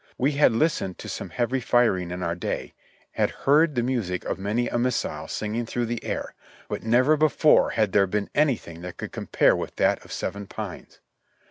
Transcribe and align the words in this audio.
\Ye 0.19 0.31
had 0.31 0.51
listened 0.51 0.97
to 0.97 1.07
some 1.07 1.29
heavy 1.29 1.59
firing 1.59 2.09
in 2.09 2.23
our 2.23 2.33
day, 2.33 2.73
had 3.11 3.29
heard 3.45 3.75
the 3.75 3.83
music 3.83 4.25
of 4.25 4.39
many 4.39 4.67
a 4.67 4.79
missile 4.79 5.27
singing 5.27 5.67
through 5.67 5.85
the 5.85 6.03
air, 6.03 6.33
but 6.67 6.81
never 6.81 7.15
before 7.15 7.69
had 7.69 7.91
there 7.91 8.07
been 8.07 8.27
anything 8.33 8.81
that 8.81 8.97
could 8.97 9.11
compare 9.11 9.55
with 9.55 9.75
that 9.75 10.03
of 10.03 10.11
Seven 10.11 10.47
Pines. 10.47 10.99